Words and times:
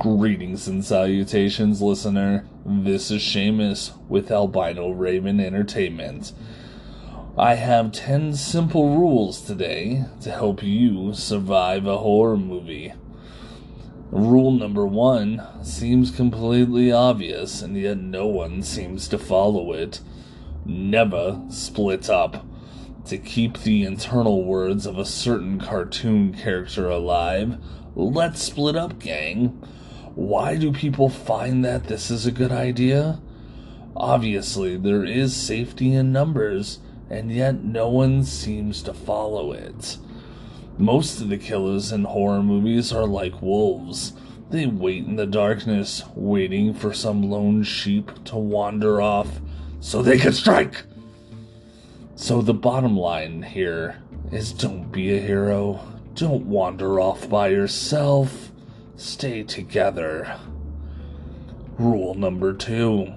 Greetings 0.00 0.68
and 0.68 0.84
salutations, 0.84 1.82
listener. 1.82 2.46
This 2.64 3.10
is 3.10 3.20
Seamus 3.20 3.98
with 4.08 4.30
Albino 4.30 4.90
Raven 4.90 5.40
Entertainment. 5.40 6.32
I 7.36 7.56
have 7.56 7.90
10 7.90 8.34
simple 8.34 8.96
rules 8.96 9.40
today 9.40 10.04
to 10.20 10.30
help 10.30 10.62
you 10.62 11.14
survive 11.14 11.84
a 11.84 11.98
horror 11.98 12.36
movie. 12.36 12.92
Rule 14.12 14.52
number 14.52 14.86
one 14.86 15.42
seems 15.64 16.12
completely 16.12 16.92
obvious, 16.92 17.60
and 17.60 17.76
yet 17.76 17.98
no 17.98 18.28
one 18.28 18.62
seems 18.62 19.08
to 19.08 19.18
follow 19.18 19.72
it. 19.72 20.00
Never 20.64 21.42
split 21.48 22.08
up. 22.08 22.46
To 23.06 23.18
keep 23.18 23.58
the 23.58 23.82
internal 23.82 24.44
words 24.44 24.86
of 24.86 24.96
a 24.96 25.04
certain 25.04 25.58
cartoon 25.58 26.34
character 26.34 26.88
alive, 26.88 27.58
let's 27.96 28.40
split 28.40 28.76
up, 28.76 29.00
gang. 29.00 29.60
Why 30.18 30.56
do 30.56 30.72
people 30.72 31.08
find 31.08 31.64
that 31.64 31.84
this 31.84 32.10
is 32.10 32.26
a 32.26 32.32
good 32.32 32.50
idea? 32.50 33.20
Obviously, 33.94 34.76
there 34.76 35.04
is 35.04 35.34
safety 35.34 35.94
in 35.94 36.10
numbers, 36.10 36.80
and 37.08 37.30
yet 37.30 37.62
no 37.62 37.88
one 37.88 38.24
seems 38.24 38.82
to 38.82 38.92
follow 38.92 39.52
it. 39.52 39.96
Most 40.76 41.20
of 41.20 41.28
the 41.28 41.38
killers 41.38 41.92
in 41.92 42.02
horror 42.02 42.42
movies 42.42 42.92
are 42.92 43.06
like 43.06 43.40
wolves. 43.40 44.14
They 44.50 44.66
wait 44.66 45.04
in 45.04 45.14
the 45.14 45.24
darkness, 45.24 46.02
waiting 46.16 46.74
for 46.74 46.92
some 46.92 47.30
lone 47.30 47.62
sheep 47.62 48.10
to 48.24 48.36
wander 48.36 49.00
off 49.00 49.40
so 49.78 50.02
they 50.02 50.18
can 50.18 50.32
strike. 50.32 50.82
So, 52.16 52.42
the 52.42 52.54
bottom 52.54 52.96
line 52.96 53.44
here 53.44 54.02
is 54.32 54.52
don't 54.52 54.90
be 54.90 55.16
a 55.16 55.20
hero. 55.20 55.78
Don't 56.16 56.46
wander 56.46 56.98
off 56.98 57.28
by 57.28 57.48
yourself. 57.48 58.47
Stay 58.98 59.44
together. 59.44 60.40
Rule 61.78 62.14
number 62.14 62.52
two. 62.52 63.14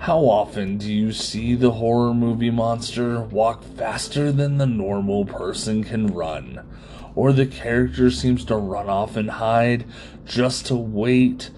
How 0.00 0.18
often 0.18 0.76
do 0.76 0.92
you 0.92 1.10
see 1.12 1.54
the 1.54 1.70
horror 1.70 2.12
movie 2.12 2.50
monster 2.50 3.22
walk 3.22 3.64
faster 3.64 4.30
than 4.30 4.58
the 4.58 4.66
normal 4.66 5.24
person 5.24 5.84
can 5.84 6.08
run? 6.08 6.68
Or 7.14 7.32
the 7.32 7.46
character 7.46 8.10
seems 8.10 8.44
to 8.44 8.56
run 8.56 8.90
off 8.90 9.16
and 9.16 9.30
hide 9.30 9.86
just 10.26 10.66
to 10.66 10.76
wait 10.76 11.48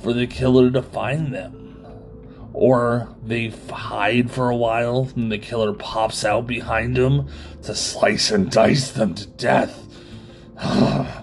for 0.00 0.12
the 0.12 0.28
killer 0.28 0.70
to 0.70 0.80
find 0.80 1.34
them? 1.34 1.84
Or 2.52 3.16
they 3.20 3.48
hide 3.48 4.30
for 4.30 4.48
a 4.48 4.56
while 4.56 5.10
and 5.16 5.32
the 5.32 5.38
killer 5.38 5.72
pops 5.72 6.24
out 6.24 6.46
behind 6.46 6.96
them 6.96 7.26
to 7.64 7.74
slice 7.74 8.30
and 8.30 8.48
dice 8.48 8.92
them 8.92 9.16
to 9.16 9.26
death? 9.26 9.88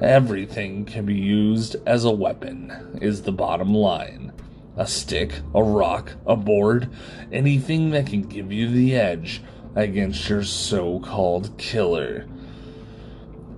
Everything 0.00 0.84
can 0.84 1.06
be 1.06 1.14
used 1.14 1.76
as 1.86 2.04
a 2.04 2.10
weapon, 2.10 2.98
is 3.00 3.22
the 3.22 3.32
bottom 3.32 3.72
line. 3.72 4.32
A 4.76 4.86
stick, 4.86 5.40
a 5.54 5.62
rock, 5.62 6.14
a 6.26 6.34
board, 6.34 6.90
anything 7.30 7.90
that 7.90 8.08
can 8.08 8.22
give 8.22 8.50
you 8.50 8.68
the 8.68 8.96
edge 8.96 9.40
against 9.76 10.28
your 10.28 10.42
so 10.42 10.98
called 10.98 11.56
killer. 11.58 12.26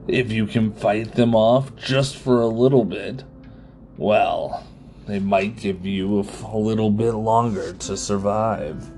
If 0.06 0.30
you 0.30 0.46
can 0.46 0.72
fight 0.72 1.14
them 1.14 1.34
off 1.34 1.74
just 1.74 2.16
for 2.16 2.40
a 2.40 2.46
little 2.46 2.84
bit, 2.84 3.24
well, 3.96 4.66
they 5.06 5.18
might 5.18 5.56
give 5.56 5.86
you 5.86 6.20
a 6.20 6.56
little 6.58 6.90
bit 6.90 7.12
longer 7.12 7.72
to 7.72 7.96
survive. 7.96 8.90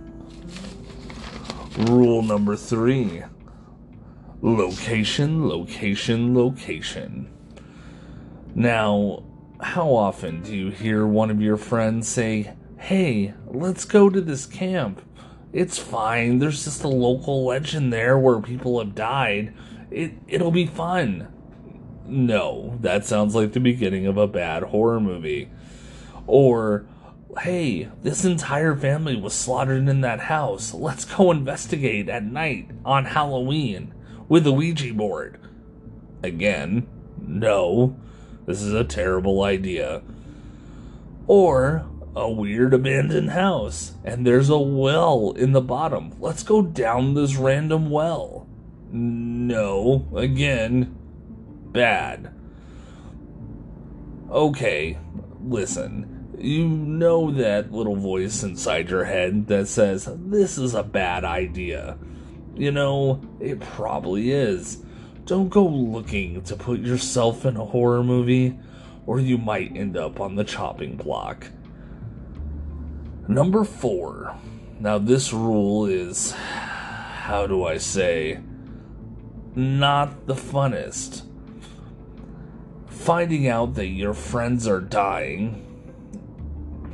Rule 1.88 2.22
number 2.22 2.56
three 2.56 3.22
Location, 4.40 5.48
location, 5.48 6.32
location. 6.32 7.28
Now, 8.54 9.24
how 9.60 9.92
often 9.92 10.42
do 10.42 10.54
you 10.54 10.70
hear 10.70 11.04
one 11.04 11.30
of 11.30 11.42
your 11.42 11.56
friends 11.56 12.06
say, 12.06 12.54
Hey, 12.78 13.34
let's 13.46 13.84
go 13.84 14.08
to 14.08 14.20
this 14.20 14.46
camp? 14.46 15.02
It's 15.52 15.78
fine. 15.78 16.38
There's 16.38 16.64
just 16.64 16.84
a 16.84 16.88
local 16.88 17.46
legend 17.46 17.92
there 17.92 18.16
where 18.16 18.40
people 18.40 18.78
have 18.78 18.94
died. 18.94 19.54
It 19.90 20.12
it'll 20.28 20.52
be 20.52 20.66
fun. 20.66 21.26
No, 22.06 22.78
that 22.80 23.04
sounds 23.04 23.34
like 23.34 23.52
the 23.52 23.60
beginning 23.60 24.06
of 24.06 24.16
a 24.16 24.28
bad 24.28 24.62
horror 24.62 25.00
movie. 25.00 25.50
Or 26.28 26.86
hey, 27.40 27.88
this 28.02 28.24
entire 28.24 28.76
family 28.76 29.16
was 29.16 29.34
slaughtered 29.34 29.88
in 29.88 30.00
that 30.02 30.20
house. 30.20 30.72
Let's 30.72 31.04
go 31.04 31.32
investigate 31.32 32.08
at 32.08 32.22
night 32.22 32.70
on 32.84 33.06
Halloween 33.06 33.94
with 34.28 34.46
a 34.46 34.52
Ouija 34.52 34.92
board. 34.94 35.38
Again, 36.22 36.86
no, 37.20 37.96
this 38.46 38.62
is 38.62 38.72
a 38.72 38.84
terrible 38.84 39.42
idea. 39.42 40.02
Or 41.26 41.86
a 42.16 42.30
weird 42.30 42.74
abandoned 42.74 43.30
house, 43.30 43.92
and 44.04 44.26
there's 44.26 44.48
a 44.48 44.58
well 44.58 45.32
in 45.36 45.52
the 45.52 45.60
bottom. 45.60 46.14
Let's 46.18 46.42
go 46.42 46.62
down 46.62 47.14
this 47.14 47.36
random 47.36 47.90
well. 47.90 48.46
No, 48.90 50.08
again, 50.16 50.96
bad. 51.72 52.34
Okay, 54.30 54.98
listen. 55.42 56.14
You 56.38 56.68
know 56.68 57.30
that 57.32 57.72
little 57.72 57.96
voice 57.96 58.42
inside 58.42 58.90
your 58.90 59.04
head 59.04 59.48
that 59.48 59.68
says, 59.68 60.08
This 60.12 60.56
is 60.56 60.74
a 60.74 60.82
bad 60.82 61.24
idea. 61.24 61.98
You 62.58 62.72
know, 62.72 63.20
it 63.38 63.60
probably 63.60 64.32
is. 64.32 64.82
Don't 65.26 65.48
go 65.48 65.64
looking 65.64 66.42
to 66.42 66.56
put 66.56 66.80
yourself 66.80 67.46
in 67.46 67.56
a 67.56 67.64
horror 67.64 68.02
movie, 68.02 68.58
or 69.06 69.20
you 69.20 69.38
might 69.38 69.76
end 69.76 69.96
up 69.96 70.20
on 70.20 70.34
the 70.34 70.42
chopping 70.42 70.96
block. 70.96 71.46
Number 73.28 73.62
four. 73.62 74.36
Now, 74.80 74.98
this 74.98 75.32
rule 75.32 75.86
is, 75.86 76.32
how 76.32 77.46
do 77.46 77.64
I 77.64 77.78
say, 77.78 78.40
not 79.54 80.26
the 80.26 80.34
funnest. 80.34 81.22
Finding 82.88 83.46
out 83.46 83.74
that 83.74 83.86
your 83.86 84.14
friends 84.14 84.66
are 84.66 84.80
dying, 84.80 85.64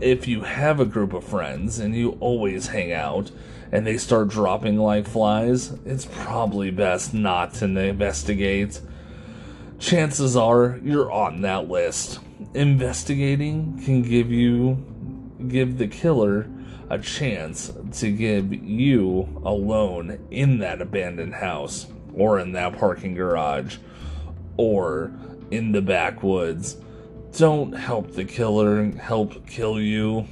if 0.00 0.28
you 0.28 0.42
have 0.42 0.80
a 0.80 0.84
group 0.84 1.12
of 1.12 1.24
friends 1.24 1.78
and 1.78 1.94
you 1.94 2.18
always 2.20 2.68
hang 2.68 2.92
out, 2.92 3.30
and 3.74 3.84
they 3.84 3.98
start 3.98 4.28
dropping 4.28 4.78
like 4.78 5.04
flies, 5.04 5.72
it's 5.84 6.04
probably 6.04 6.70
best 6.70 7.12
not 7.12 7.52
to 7.54 7.64
investigate. 7.64 8.80
Chances 9.80 10.36
are 10.36 10.78
you're 10.80 11.10
on 11.10 11.40
that 11.40 11.68
list. 11.68 12.20
Investigating 12.54 13.82
can 13.84 14.02
give 14.02 14.30
you 14.30 14.78
give 15.48 15.76
the 15.76 15.88
killer 15.88 16.48
a 16.88 17.00
chance 17.00 17.72
to 17.94 18.12
give 18.12 18.54
you 18.54 19.42
alone 19.44 20.24
in 20.30 20.58
that 20.58 20.80
abandoned 20.80 21.34
house 21.34 21.88
or 22.14 22.38
in 22.38 22.52
that 22.52 22.78
parking 22.78 23.14
garage 23.14 23.78
or 24.56 25.10
in 25.50 25.72
the 25.72 25.82
backwoods. 25.82 26.76
Don't 27.36 27.72
help 27.72 28.12
the 28.12 28.24
killer 28.24 28.92
help 28.92 29.48
kill 29.48 29.80
you. 29.80 30.28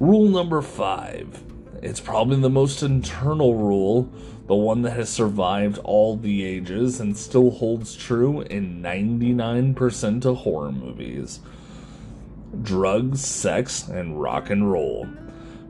Rule 0.00 0.30
number 0.30 0.62
five. 0.62 1.42
It's 1.82 2.00
probably 2.00 2.40
the 2.40 2.48
most 2.48 2.82
internal 2.82 3.54
rule, 3.56 4.10
the 4.46 4.54
one 4.54 4.80
that 4.80 4.92
has 4.92 5.10
survived 5.10 5.76
all 5.84 6.16
the 6.16 6.42
ages 6.42 7.00
and 7.00 7.14
still 7.14 7.50
holds 7.50 7.94
true 7.94 8.40
in 8.40 8.80
99% 8.80 10.24
of 10.24 10.38
horror 10.38 10.72
movies 10.72 11.40
drugs, 12.62 13.20
sex, 13.20 13.88
and 13.88 14.18
rock 14.20 14.48
and 14.48 14.72
roll. 14.72 15.06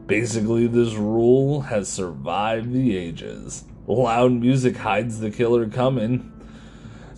Basically, 0.06 0.68
this 0.68 0.94
rule 0.94 1.62
has 1.62 1.88
survived 1.88 2.72
the 2.72 2.96
ages. 2.96 3.64
Loud 3.88 4.30
music 4.30 4.76
hides 4.76 5.18
the 5.18 5.32
killer 5.32 5.68
coming, 5.68 6.32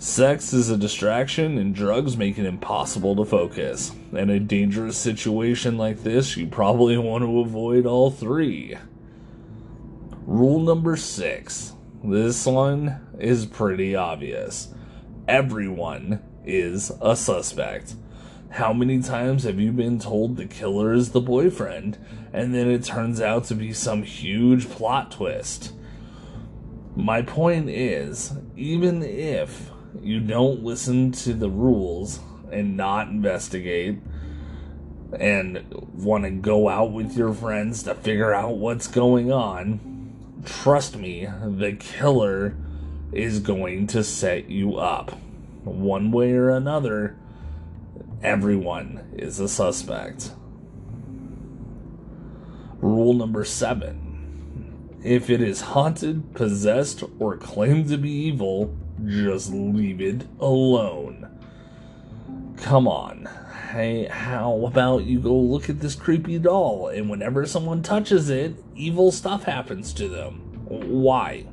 Sex 0.03 0.53
is 0.53 0.69
a 0.69 0.77
distraction, 0.77 1.57
and 1.59 1.73
drugs 1.73 2.17
make 2.17 2.37
it 2.37 2.45
impossible 2.45 3.15
to 3.15 3.25
focus. 3.25 3.93
In 4.11 4.31
a 4.31 4.41
dangerous 4.41 4.99
situation 4.99 5.79
like 5.79 6.03
this, 6.03 6.37
you 6.37 6.49
probably 6.49 6.99
want 6.99 7.23
to 7.23 7.39
avoid 7.39 7.87
all 7.87 8.11
three. 8.11 8.77
Rule 10.27 10.59
number 10.59 10.97
six. 10.97 11.75
This 12.03 12.45
one 12.45 13.01
is 13.21 13.47
pretty 13.47 13.95
obvious. 13.95 14.75
Everyone 15.29 16.21
is 16.45 16.91
a 17.01 17.15
suspect. 17.15 17.95
How 18.51 18.73
many 18.73 19.01
times 19.01 19.45
have 19.45 19.61
you 19.61 19.71
been 19.71 20.01
told 20.01 20.37
the 20.37 20.47
killer 20.47 20.93
is 20.93 21.13
the 21.13 21.21
boyfriend, 21.21 21.97
and 22.33 22.53
then 22.53 22.69
it 22.69 22.83
turns 22.83 23.21
out 23.21 23.45
to 23.45 23.55
be 23.55 23.73
some 23.73 24.03
huge 24.03 24.69
plot 24.69 25.13
twist? 25.13 25.75
My 26.97 27.23
point 27.23 27.71
is, 27.71 28.33
even 28.57 29.05
if 29.05 29.71
you 30.01 30.21
don't 30.21 30.63
listen 30.63 31.13
to 31.13 31.33
the 31.35 31.51
rules 31.51 32.21
and 32.51 32.77
not 32.77 33.09
investigate 33.09 33.99
and 35.19 35.65
want 35.95 36.25
to 36.25 36.31
go 36.31 36.69
out 36.69 36.93
with 36.93 37.17
your 37.17 37.35
friends 37.35 37.83
to 37.83 37.95
figure 37.95 38.33
out 38.33 38.57
what's 38.57 38.87
going 38.87 39.31
on, 39.31 40.13
trust 40.45 40.97
me, 40.97 41.29
the 41.45 41.73
killer 41.73 42.57
is 43.13 43.41
going 43.41 43.87
to 43.89 44.03
set 44.03 44.49
you 44.49 44.77
up. 44.77 45.13
one 45.65 46.11
way 46.11 46.33
or 46.33 46.51
another, 46.51 47.17
everyone 48.23 49.01
is 49.13 49.39
a 49.39 49.49
suspect. 49.49 50.33
Rule 52.81 53.15
number 53.15 53.45
seven 53.45 54.03
if 55.05 55.29
it 55.29 55.41
is 55.41 55.61
haunted, 55.61 56.33
possessed, 56.35 57.03
or 57.19 57.37
claimed 57.37 57.89
to 57.89 57.99
be 57.99 58.11
evil, 58.11 58.77
just 59.07 59.53
leave 59.53 60.01
it 60.01 60.27
alone. 60.41 61.29
Come 62.59 62.87
on. 62.87 63.29
Hey, 63.71 64.05
how 64.05 64.67
about 64.67 65.05
you 65.05 65.19
go 65.19 65.35
look 65.35 65.71
at 65.71 65.81
this 65.81 65.95
creepy 65.95 66.39
doll, 66.39 66.89
and 66.89 67.09
whenever 67.09 67.47
someone 67.47 67.83
touches 67.83 68.29
it, 68.29 68.55
evil 68.75 69.11
stuff 69.11 69.45
happens 69.45 69.93
to 69.95 70.09
them? 70.09 70.41
Why? 70.67 71.47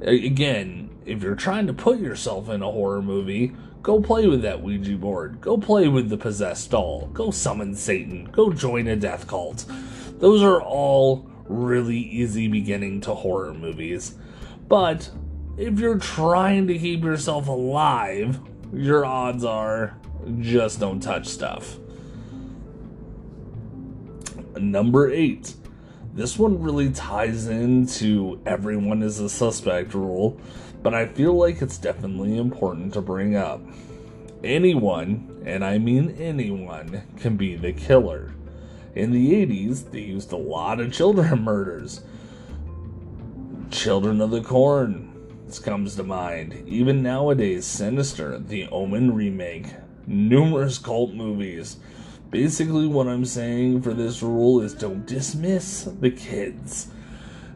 Again, 0.00 0.90
if 1.04 1.22
you're 1.22 1.36
trying 1.36 1.68
to 1.68 1.72
put 1.72 2.00
yourself 2.00 2.48
in 2.48 2.62
a 2.62 2.70
horror 2.70 3.00
movie, 3.00 3.54
go 3.82 4.00
play 4.00 4.26
with 4.26 4.42
that 4.42 4.60
Ouija 4.60 4.96
board. 4.96 5.40
Go 5.40 5.56
play 5.56 5.86
with 5.86 6.08
the 6.08 6.18
possessed 6.18 6.72
doll. 6.72 7.08
Go 7.12 7.30
summon 7.30 7.74
Satan. 7.74 8.24
Go 8.32 8.52
join 8.52 8.88
a 8.88 8.96
death 8.96 9.28
cult. 9.28 9.64
Those 10.18 10.42
are 10.42 10.60
all 10.60 11.30
really 11.44 11.98
easy 11.98 12.48
beginning 12.48 13.00
to 13.02 13.14
horror 13.14 13.54
movies. 13.54 14.16
But 14.68 15.10
if 15.56 15.80
you're 15.80 15.98
trying 15.98 16.66
to 16.66 16.78
keep 16.78 17.02
yourself 17.02 17.48
alive, 17.48 18.40
your 18.72 19.04
odds 19.04 19.44
are 19.44 19.96
just 20.40 20.80
don't 20.80 21.00
touch 21.00 21.26
stuff. 21.26 21.78
Number 24.56 25.10
eight. 25.10 25.54
This 26.14 26.38
one 26.38 26.62
really 26.62 26.90
ties 26.90 27.46
into 27.46 28.40
everyone 28.46 29.02
is 29.02 29.20
a 29.20 29.28
suspect 29.28 29.92
rule, 29.92 30.40
but 30.82 30.94
I 30.94 31.06
feel 31.06 31.34
like 31.34 31.60
it's 31.60 31.76
definitely 31.76 32.38
important 32.38 32.94
to 32.94 33.02
bring 33.02 33.36
up. 33.36 33.60
Anyone, 34.42 35.42
and 35.44 35.62
I 35.62 35.76
mean 35.76 36.16
anyone, 36.18 37.02
can 37.18 37.36
be 37.36 37.56
the 37.56 37.72
killer. 37.72 38.32
In 38.94 39.12
the 39.12 39.46
80s, 39.46 39.90
they 39.90 40.00
used 40.00 40.32
a 40.32 40.38
lot 40.38 40.80
of 40.80 40.90
children 40.90 41.42
murders. 41.44 42.00
Children 43.70 44.22
of 44.22 44.30
the 44.30 44.40
Corn 44.42 45.15
comes 45.62 45.96
to 45.96 46.02
mind. 46.02 46.64
Even 46.66 47.02
nowadays, 47.02 47.64
Sinister, 47.66 48.38
the 48.38 48.66
Omen 48.68 49.14
remake, 49.14 49.66
numerous 50.06 50.78
cult 50.78 51.14
movies. 51.14 51.76
Basically, 52.30 52.86
what 52.86 53.06
I'm 53.06 53.24
saying 53.24 53.82
for 53.82 53.94
this 53.94 54.22
rule 54.22 54.60
is 54.60 54.74
don't 54.74 55.06
dismiss 55.06 55.84
the 55.84 56.10
kids. 56.10 56.88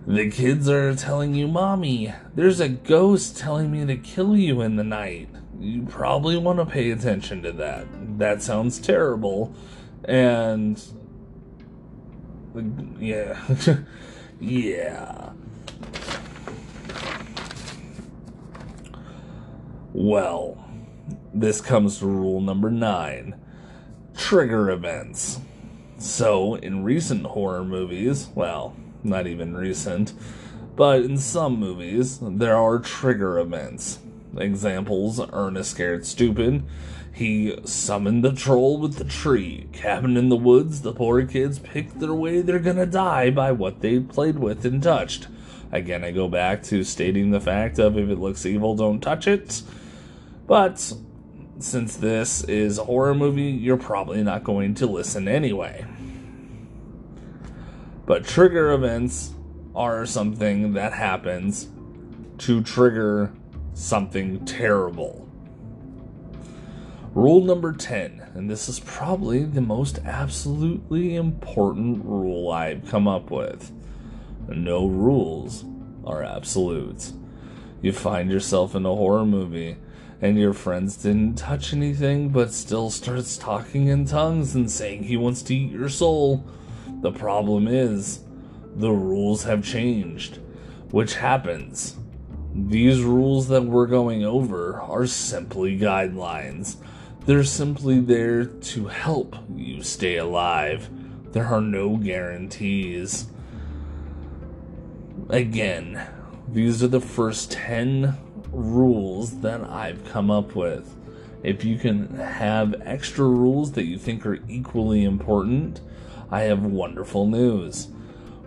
The 0.06 0.30
kids 0.30 0.68
are 0.68 0.94
telling 0.94 1.34
you, 1.34 1.46
Mommy, 1.48 2.14
there's 2.34 2.60
a 2.60 2.68
ghost 2.68 3.36
telling 3.36 3.70
me 3.70 3.84
to 3.84 3.96
kill 3.96 4.36
you 4.36 4.60
in 4.60 4.76
the 4.76 4.84
night. 4.84 5.28
You 5.58 5.82
probably 5.82 6.38
want 6.38 6.58
to 6.58 6.66
pay 6.66 6.90
attention 6.90 7.42
to 7.42 7.52
that. 7.52 7.86
That 8.18 8.42
sounds 8.42 8.78
terrible. 8.78 9.54
And 10.04 10.82
uh, 12.56 12.62
yeah. 12.98 13.38
yeah. 14.40 15.30
Well, 19.92 20.56
this 21.34 21.60
comes 21.60 21.98
to 21.98 22.06
rule 22.06 22.40
number 22.40 22.70
nine 22.70 23.34
trigger 24.16 24.70
events. 24.70 25.40
So, 25.98 26.54
in 26.54 26.84
recent 26.84 27.26
horror 27.26 27.64
movies, 27.64 28.28
well, 28.34 28.76
not 29.02 29.26
even 29.26 29.56
recent, 29.56 30.12
but 30.76 31.02
in 31.02 31.18
some 31.18 31.58
movies, 31.58 32.18
there 32.22 32.56
are 32.56 32.78
trigger 32.78 33.38
events. 33.38 33.98
Examples 34.36 35.20
Ernest 35.32 35.72
Scared 35.72 36.06
Stupid, 36.06 36.62
he 37.12 37.58
summoned 37.64 38.22
the 38.22 38.32
troll 38.32 38.78
with 38.78 38.96
the 38.96 39.04
tree. 39.04 39.68
Cabin 39.72 40.16
in 40.16 40.28
the 40.28 40.36
woods, 40.36 40.82
the 40.82 40.92
poor 40.92 41.26
kids 41.26 41.58
picked 41.58 41.98
their 41.98 42.14
way 42.14 42.40
they're 42.40 42.60
gonna 42.60 42.86
die 42.86 43.30
by 43.30 43.50
what 43.50 43.80
they 43.80 43.98
played 43.98 44.38
with 44.38 44.64
and 44.64 44.82
touched. 44.82 45.26
Again, 45.72 46.02
I 46.02 46.10
go 46.10 46.28
back 46.28 46.62
to 46.64 46.82
stating 46.82 47.30
the 47.30 47.40
fact 47.40 47.78
of 47.78 47.96
if 47.96 48.08
it 48.08 48.18
looks 48.18 48.44
evil, 48.44 48.74
don't 48.74 49.00
touch 49.00 49.28
it. 49.28 49.62
But 50.46 50.92
since 51.60 51.96
this 51.96 52.42
is 52.44 52.78
a 52.78 52.84
horror 52.84 53.14
movie, 53.14 53.50
you're 53.50 53.76
probably 53.76 54.22
not 54.22 54.42
going 54.42 54.74
to 54.76 54.86
listen 54.86 55.28
anyway. 55.28 55.86
But 58.04 58.24
trigger 58.24 58.72
events 58.72 59.32
are 59.74 60.04
something 60.06 60.72
that 60.72 60.92
happens 60.92 61.68
to 62.38 62.62
trigger 62.62 63.32
something 63.74 64.44
terrible. 64.44 65.28
Rule 67.14 67.44
number 67.44 67.72
10, 67.72 68.30
and 68.34 68.50
this 68.50 68.68
is 68.68 68.80
probably 68.80 69.44
the 69.44 69.60
most 69.60 69.98
absolutely 70.04 71.14
important 71.14 72.04
rule 72.04 72.50
I've 72.50 72.88
come 72.88 73.06
up 73.06 73.30
with 73.30 73.70
no 74.56 74.86
rules 74.86 75.64
are 76.04 76.22
absolute. 76.22 77.12
You 77.82 77.92
find 77.92 78.30
yourself 78.30 78.74
in 78.74 78.84
a 78.84 78.94
horror 78.94 79.24
movie 79.24 79.76
and 80.20 80.38
your 80.38 80.52
friends 80.52 80.96
didn't 80.96 81.36
touch 81.36 81.72
anything 81.72 82.28
but 82.28 82.52
still 82.52 82.90
starts 82.90 83.38
talking 83.38 83.88
in 83.88 84.04
tongues 84.04 84.54
and 84.54 84.70
saying 84.70 85.04
he 85.04 85.16
wants 85.16 85.42
to 85.42 85.54
eat 85.54 85.72
your 85.72 85.88
soul. 85.88 86.44
The 87.00 87.12
problem 87.12 87.66
is, 87.66 88.20
the 88.76 88.90
rules 88.90 89.44
have 89.44 89.64
changed, 89.64 90.38
which 90.90 91.14
happens. 91.14 91.96
These 92.54 93.02
rules 93.02 93.48
that 93.48 93.64
we're 93.64 93.86
going 93.86 94.24
over 94.24 94.80
are 94.80 95.06
simply 95.06 95.78
guidelines. 95.78 96.76
They're 97.24 97.44
simply 97.44 98.00
there 98.00 98.44
to 98.44 98.86
help 98.86 99.36
you 99.54 99.82
stay 99.82 100.16
alive. 100.16 100.88
There 101.32 101.46
are 101.46 101.60
no 101.60 101.96
guarantees. 101.96 103.26
Again, 105.30 106.06
these 106.48 106.82
are 106.82 106.88
the 106.88 107.00
first 107.00 107.52
10 107.52 108.16
rules 108.52 109.40
that 109.40 109.62
I've 109.62 110.04
come 110.04 110.30
up 110.30 110.54
with. 110.54 110.94
If 111.42 111.64
you 111.64 111.78
can 111.78 112.16
have 112.16 112.74
extra 112.84 113.24
rules 113.24 113.72
that 113.72 113.86
you 113.86 113.96
think 113.96 114.26
are 114.26 114.40
equally 114.48 115.04
important, 115.04 115.80
I 116.30 116.42
have 116.42 116.64
wonderful 116.64 117.26
news. 117.26 117.88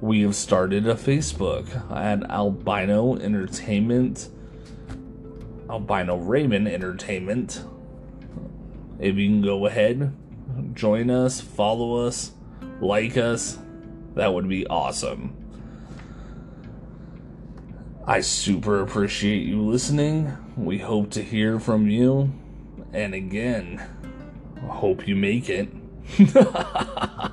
We 0.01 0.21
have 0.21 0.35
started 0.35 0.87
a 0.87 0.95
Facebook 0.95 1.89
at 1.91 2.29
Albino 2.29 3.15
Entertainment, 3.17 4.29
Albino 5.69 6.17
Raven 6.17 6.67
Entertainment 6.67 7.63
if 9.03 9.17
you 9.17 9.27
can 9.27 9.41
go 9.41 9.65
ahead, 9.65 10.15
join 10.73 11.09
us, 11.09 11.41
follow 11.41 12.05
us, 12.05 12.31
like 12.79 13.17
us, 13.17 13.57
that 14.15 14.33
would 14.33 14.47
be 14.47 14.65
awesome. 14.67 15.35
I 18.05 18.19
super 18.19 18.81
appreciate 18.81 19.43
you 19.43 19.61
listening. 19.61 20.35
We 20.57 20.79
hope 20.79 21.11
to 21.11 21.23
hear 21.23 21.57
from 21.57 21.87
you. 21.87 22.33
And 22.91 23.13
again, 23.13 23.81
hope 24.67 25.07
you 25.07 25.15
make 25.15 25.49
it. 25.49 25.69